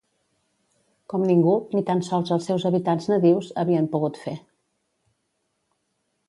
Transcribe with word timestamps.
Com 1.13 1.25
ningú, 1.31 1.53
ni 1.77 1.83
tan 1.89 2.01
sols 2.07 2.33
els 2.37 2.47
seus 2.51 2.65
habitants 2.71 3.05
nadius, 3.13 3.51
havien 3.65 3.91
pogut 3.93 4.19
fer 4.23 4.35